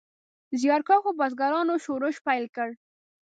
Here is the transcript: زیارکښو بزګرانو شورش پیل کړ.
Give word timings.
زیارکښو 0.59 1.11
بزګرانو 1.19 1.75
شورش 1.85 2.15
پیل 2.25 2.45
کړ. 2.55 2.69